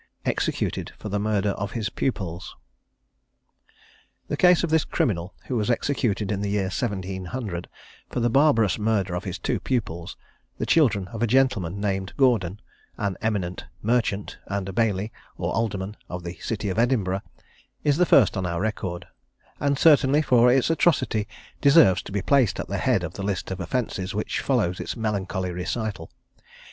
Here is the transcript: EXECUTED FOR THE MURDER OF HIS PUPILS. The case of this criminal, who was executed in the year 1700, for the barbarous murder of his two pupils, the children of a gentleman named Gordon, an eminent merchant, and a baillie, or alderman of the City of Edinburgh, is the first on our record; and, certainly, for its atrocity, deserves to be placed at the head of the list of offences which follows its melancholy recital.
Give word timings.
EXECUTED 0.25 0.93
FOR 0.97 1.09
THE 1.09 1.19
MURDER 1.19 1.51
OF 1.51 1.73
HIS 1.73 1.89
PUPILS. 1.89 2.55
The 4.29 4.35
case 4.35 4.63
of 4.63 4.71
this 4.71 4.83
criminal, 4.83 5.35
who 5.45 5.55
was 5.55 5.69
executed 5.69 6.31
in 6.31 6.41
the 6.41 6.49
year 6.49 6.71
1700, 6.73 7.69
for 8.09 8.19
the 8.19 8.27
barbarous 8.31 8.79
murder 8.79 9.13
of 9.13 9.25
his 9.25 9.37
two 9.37 9.59
pupils, 9.59 10.17
the 10.57 10.65
children 10.65 11.07
of 11.09 11.21
a 11.21 11.27
gentleman 11.27 11.79
named 11.79 12.13
Gordon, 12.17 12.59
an 12.97 13.15
eminent 13.21 13.65
merchant, 13.83 14.39
and 14.47 14.67
a 14.67 14.73
baillie, 14.73 15.11
or 15.37 15.53
alderman 15.53 15.95
of 16.09 16.23
the 16.23 16.33
City 16.39 16.69
of 16.69 16.79
Edinburgh, 16.79 17.21
is 17.83 17.97
the 17.97 18.07
first 18.07 18.35
on 18.35 18.47
our 18.47 18.59
record; 18.59 19.05
and, 19.59 19.77
certainly, 19.77 20.23
for 20.23 20.51
its 20.51 20.71
atrocity, 20.71 21.27
deserves 21.61 22.01
to 22.01 22.11
be 22.11 22.23
placed 22.23 22.59
at 22.59 22.67
the 22.67 22.79
head 22.79 23.03
of 23.03 23.13
the 23.13 23.21
list 23.23 23.51
of 23.51 23.59
offences 23.59 24.15
which 24.15 24.39
follows 24.41 24.79
its 24.79 24.95
melancholy 24.97 25.51
recital. 25.51 26.09